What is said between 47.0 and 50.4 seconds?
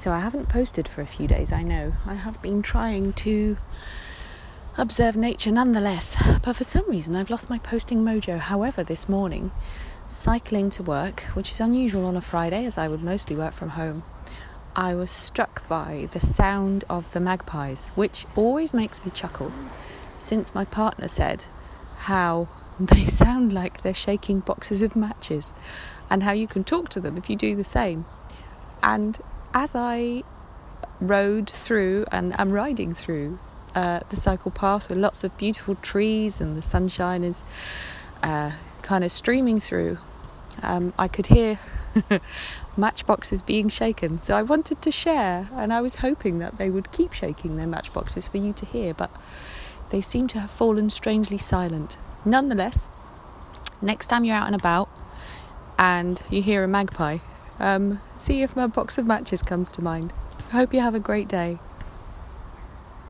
shaking their matchboxes for you to hear, but they seem to